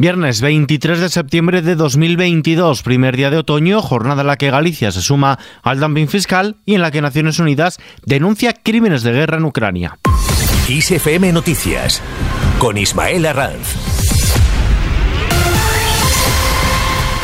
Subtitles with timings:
[0.00, 4.90] Viernes 23 de septiembre de 2022, primer día de otoño, jornada en la que Galicia
[4.92, 9.36] se suma al dumping fiscal y en la que Naciones Unidas denuncia crímenes de guerra
[9.36, 9.98] en Ucrania.
[11.34, 12.00] Noticias
[12.58, 14.09] con Ismael Arranz.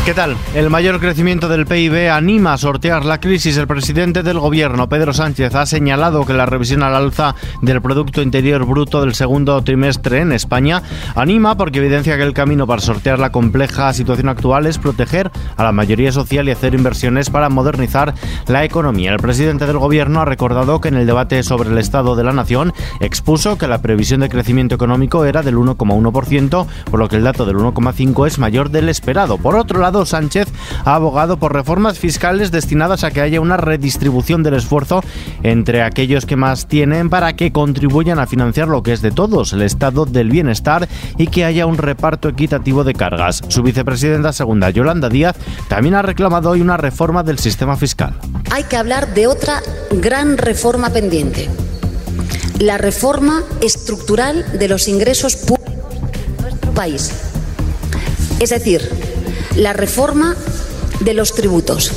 [0.06, 0.36] ¿Qué tal?
[0.54, 3.56] El mayor crecimiento del PIB anima a sortear la crisis.
[3.56, 8.22] El presidente del gobierno, Pedro Sánchez, ha señalado que la revisión al alza del Producto
[8.22, 10.80] Interior Bruto del segundo trimestre en España
[11.16, 15.64] anima porque evidencia que el camino para sortear la compleja situación actual es proteger a
[15.64, 18.14] la mayoría social y hacer inversiones para modernizar
[18.46, 19.10] la economía.
[19.10, 22.32] El presidente del gobierno ha recordado que en el debate sobre el estado de la
[22.32, 27.24] nación expuso que la previsión de crecimiento económico era del 1,1%, por lo que el
[27.24, 29.36] dato del 1,5 es mayor del esperado.
[29.38, 30.48] Por otro lado, Sánchez
[30.84, 35.02] ha abogado por reformas fiscales destinadas a que haya una redistribución del esfuerzo
[35.42, 39.52] entre aquellos que más tienen para que contribuyan a financiar lo que es de todos,
[39.52, 43.42] el estado del bienestar y que haya un reparto equitativo de cargas.
[43.48, 45.36] Su vicepresidenta segunda, Yolanda Díaz,
[45.68, 48.14] también ha reclamado hoy una reforma del sistema fiscal.
[48.50, 49.62] Hay que hablar de otra
[49.92, 51.48] gran reforma pendiente,
[52.58, 55.94] la reforma estructural de los ingresos públicos
[56.36, 57.10] de nuestro país.
[58.40, 58.82] Es decir,
[59.56, 60.36] la reforma
[61.00, 61.90] de los tributos.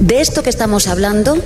[0.00, 1.36] De esto que estamos hablando,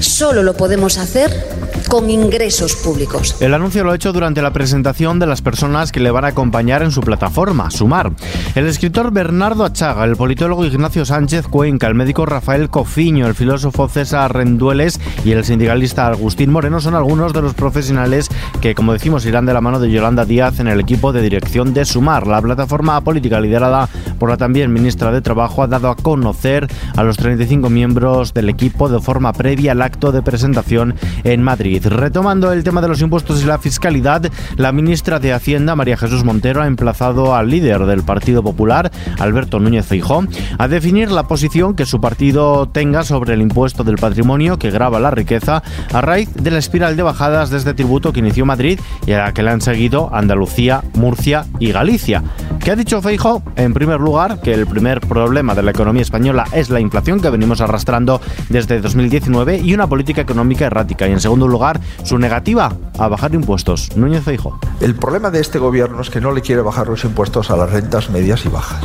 [0.00, 1.53] solo lo podemos hacer
[1.88, 3.36] con ingresos públicos.
[3.40, 6.28] El anuncio lo ha hecho durante la presentación de las personas que le van a
[6.28, 8.12] acompañar en su plataforma, Sumar.
[8.54, 13.88] El escritor Bernardo Achaga, el politólogo Ignacio Sánchez Cuenca, el médico Rafael Cofiño, el filósofo
[13.88, 18.28] César Rendueles y el sindicalista Agustín Moreno son algunos de los profesionales
[18.60, 21.74] que, como decimos, irán de la mano de Yolanda Díaz en el equipo de dirección
[21.74, 22.26] de Sumar.
[22.26, 23.88] La plataforma política liderada
[24.28, 28.88] la también ministra de Trabajo ha dado a conocer a los 35 miembros del equipo
[28.88, 30.94] de forma previa al acto de presentación
[31.24, 31.86] en Madrid.
[31.86, 36.24] Retomando el tema de los impuestos y la fiscalidad, la ministra de Hacienda, María Jesús
[36.24, 40.24] Montero, ha emplazado al líder del Partido Popular, Alberto Núñez Feijó,
[40.58, 45.00] a definir la posición que su partido tenga sobre el impuesto del patrimonio que grava
[45.00, 48.80] la riqueza a raíz de la espiral de bajadas de este tributo que inició Madrid
[49.06, 52.22] y a la que le han seguido Andalucía, Murcia y Galicia.
[52.64, 53.42] ¿Qué ha dicho Feijó?
[53.56, 57.28] En primer lugar, que el primer problema de la economía española es la inflación que
[57.28, 61.06] venimos arrastrando desde 2019 y una política económica errática.
[61.06, 63.94] Y en segundo lugar, su negativa a bajar impuestos.
[63.96, 64.58] Núñez Feijo.
[64.80, 67.70] El problema de este gobierno es que no le quiere bajar los impuestos a las
[67.70, 68.82] rentas medias y bajas.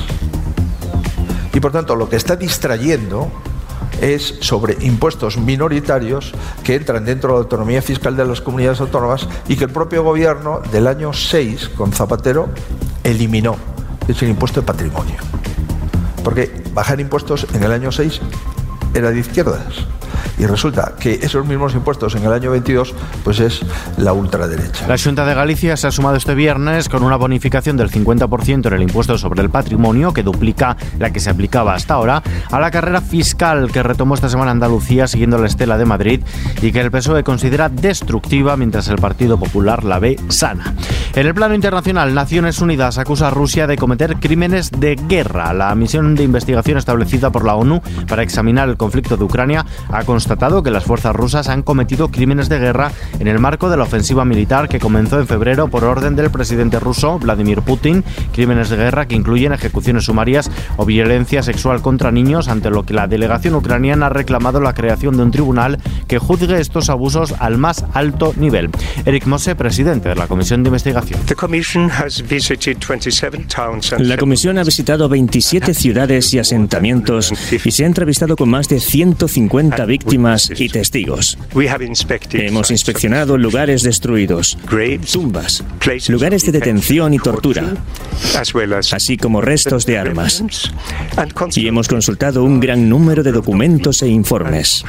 [1.54, 3.32] Y por tanto, lo que está distrayendo
[4.02, 6.34] es sobre impuestos minoritarios
[6.66, 10.04] que entran dentro de la autonomía fiscal de las comunidades autónomas y que el propio
[10.04, 12.50] gobierno del año 6 con Zapatero
[13.04, 13.58] eliminó,
[14.08, 15.16] el impuesto de patrimonio.
[16.24, 18.22] Porque bajar impuestos en el año 6
[18.94, 19.86] era de izquierdas
[20.40, 23.62] y resulta que esos mismos impuestos en el año 22 pues es
[23.98, 24.88] la ultraderecha.
[24.88, 28.74] La Junta de Galicia se ha sumado este viernes con una bonificación del 50% en
[28.74, 32.72] el impuesto sobre el patrimonio que duplica la que se aplicaba hasta ahora a la
[32.72, 36.22] carrera fiscal que retomó esta semana Andalucía siguiendo la estela de Madrid
[36.62, 40.74] y que el PSOE considera destructiva mientras el Partido Popular la ve sana.
[41.16, 45.54] En el plano internacional, Naciones Unidas acusa a Rusia de cometer crímenes de guerra.
[45.54, 50.04] La misión de investigación establecida por la ONU para examinar el conflicto de Ucrania ha
[50.04, 53.84] constatado que las fuerzas rusas han cometido crímenes de guerra en el marco de la
[53.84, 58.78] ofensiva militar que comenzó en febrero por orden del presidente ruso Vladimir Putin, crímenes de
[58.78, 63.56] guerra que incluyen ejecuciones sumarias o violencia sexual contra niños, ante lo que la delegación
[63.56, 68.34] ucraniana ha reclamado la creación de un tribunal que juzgue estos abusos al más alto
[68.38, 68.70] nivel.
[69.06, 70.99] Eric Mosse, presidente de la Comisión de Investigación.
[74.00, 77.34] La Comisión ha visitado 27 ciudades y asentamientos
[77.64, 81.38] y se ha entrevistado con más de 150 víctimas y testigos.
[82.32, 84.58] Hemos inspeccionado lugares destruidos,
[85.12, 85.64] tumbas,
[86.08, 87.76] lugares de detención y tortura,
[88.92, 90.44] así como restos de armas.
[91.56, 94.84] Y hemos consultado un gran número de documentos e informes.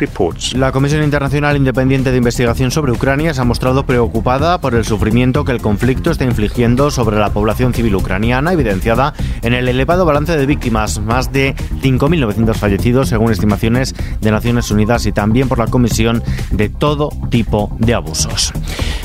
[0.54, 5.44] La Comisión Internacional Independiente de Investigación sobre Ucrania se ha mostrado preocupada por el sufrimiento
[5.44, 10.34] que el conflicto está infligiendo sobre la población civil ucraniana, evidenciada en el elevado balance
[10.34, 15.66] de víctimas, más de 5.900 fallecidos según estimaciones de Naciones Unidas y también por la
[15.66, 18.52] comisión de todo tipo de abusos.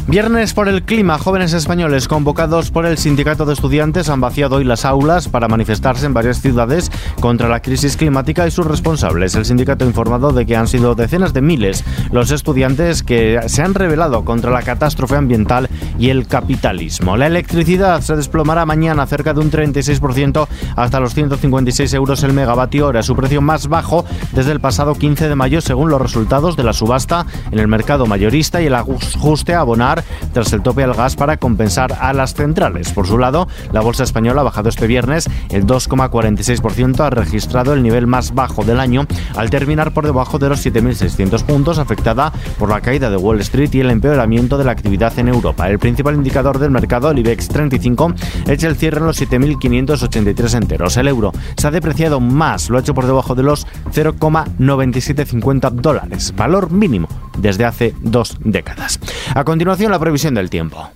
[0.07, 4.63] Viernes por el clima, jóvenes españoles convocados por el sindicato de estudiantes han vaciado hoy
[4.63, 9.33] las aulas para manifestarse en varias ciudades contra la crisis climática y sus responsables.
[9.33, 13.63] El sindicato ha informado de que han sido decenas de miles los estudiantes que se
[13.63, 17.17] han rebelado contra la catástrofe ambiental y el capitalismo.
[17.17, 22.85] La electricidad se desplomará mañana cerca de un 36% hasta los 156 euros el megavatio
[22.85, 26.63] hora, su precio más bajo desde el pasado 15 de mayo según los resultados de
[26.63, 29.94] la subasta en el mercado mayorista y el ajuste a abonar
[30.33, 32.91] tras el tope al gas para compensar a las centrales.
[32.91, 37.83] Por su lado, la bolsa española ha bajado este viernes el 2,46%, ha registrado el
[37.83, 39.05] nivel más bajo del año
[39.35, 43.73] al terminar por debajo de los 7.600 puntos, afectada por la caída de Wall Street
[43.73, 45.69] y el empeoramiento de la actividad en Europa.
[45.69, 48.13] El principal indicador del mercado, el IBEX 35,
[48.47, 50.97] echa el cierre en los 7.583 enteros.
[50.97, 56.33] El euro se ha depreciado más, lo ha hecho por debajo de los 0,9750 dólares,
[56.35, 57.07] valor mínimo
[57.37, 58.99] desde hace dos décadas.
[59.33, 60.89] A continuación, la previsión del tiempo.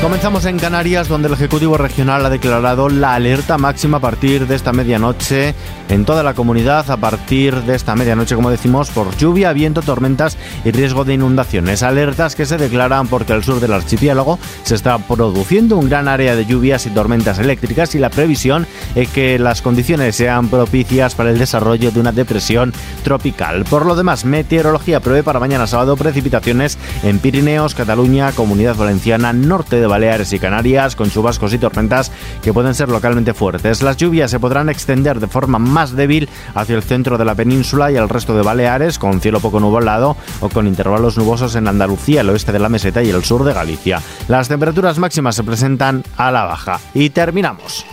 [0.00, 4.54] Comenzamos en Canarias, donde el Ejecutivo Regional ha declarado la alerta máxima a partir de
[4.54, 5.56] esta medianoche
[5.88, 10.38] en toda la comunidad, a partir de esta medianoche, como decimos, por lluvia, viento, tormentas
[10.64, 11.82] y riesgo de inundaciones.
[11.82, 16.36] Alertas que se declaran porque al sur del archipiélago se está produciendo un gran área
[16.36, 21.30] de lluvias y tormentas eléctricas y la previsión es que las condiciones sean propicias para
[21.30, 22.72] el desarrollo de una depresión
[23.02, 23.64] tropical.
[23.64, 29.80] Por lo demás, meteorología prevé para mañana sábado precipitaciones en Pirineos, Cataluña, Comunidad Valenciana, norte
[29.80, 32.12] de Baleares y Canarias, con chubascos y tormentas
[32.42, 33.82] que pueden ser localmente fuertes.
[33.82, 37.90] Las lluvias se podrán extender de forma más débil hacia el centro de la península
[37.90, 42.20] y el resto de Baleares, con cielo poco nublado o con intervalos nubosos en Andalucía,
[42.20, 44.00] el oeste de la meseta y el sur de Galicia.
[44.28, 46.80] Las temperaturas máximas se presentan a la baja.
[46.94, 47.84] Y terminamos.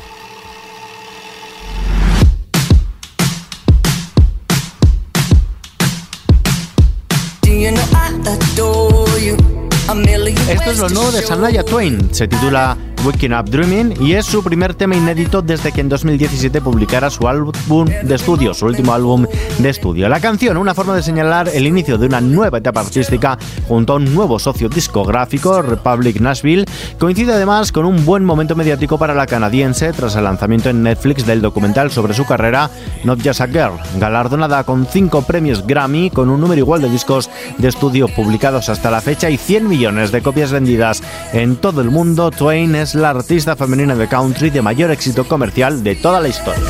[10.49, 12.13] Esto es lo nuevo de Sanaya Twain.
[12.13, 16.61] Se titula Waking Up Dreaming y es su primer tema inédito desde que en 2017
[16.61, 19.25] publicara su álbum de estudio, su último álbum
[19.57, 20.07] de estudio.
[20.09, 23.37] La canción, una forma de señalar el inicio de una nueva etapa artística
[23.67, 26.65] junto a un nuevo socio discográfico, Republic Nashville,
[26.99, 31.25] coincide además con un buen momento mediático para la canadiense tras el lanzamiento en Netflix
[31.25, 32.69] del documental sobre su carrera
[33.03, 37.29] Not Just a Girl, galardonada con cinco premios Grammy, con un número igual de discos
[37.57, 41.01] de estudio publicados hasta la fecha y 100 millones de copias vendidas
[41.33, 42.31] en todo el mundo.
[42.31, 46.61] Twain es la artista femenina de country de mayor éxito comercial de toda la historia.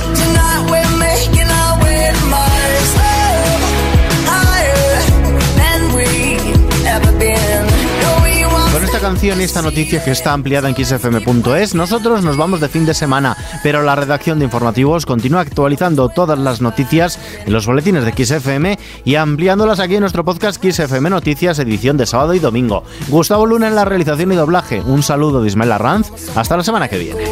[8.95, 12.85] Esta canción y esta noticia que está ampliada en xfm.es, nosotros nos vamos de fin
[12.85, 18.05] de semana, pero la redacción de informativos continúa actualizando todas las noticias en los boletines
[18.05, 22.85] de XFM y ampliándolas aquí en nuestro podcast XFM Noticias, edición de sábado y domingo.
[23.09, 24.79] Gustavo Luna en la realización y doblaje.
[24.79, 26.09] Un saludo de Ismael Arranz.
[26.33, 27.25] Hasta la semana que viene.